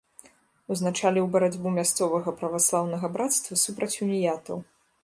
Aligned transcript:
Узначаліў 0.75 1.25
барацьбу 1.35 1.75
мясцовага 1.77 2.35
праваслаўнага 2.41 3.13
брацтва 3.19 3.61
супраць 3.67 3.97
уніятаў. 4.09 4.57